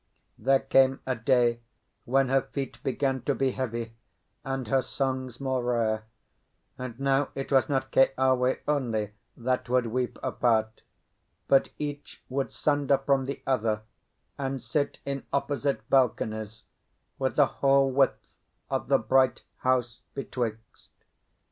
[0.39, 1.59] There came a day
[2.05, 3.93] when her feet began to be heavy
[4.43, 6.05] and her songs more rare;
[6.75, 10.81] and now it was not Keawe only that would weep apart,
[11.47, 13.83] but each would sunder from the other
[14.39, 16.63] and sit in opposite balconies
[17.19, 18.33] with the whole width
[18.71, 20.89] of the Bright House betwixt.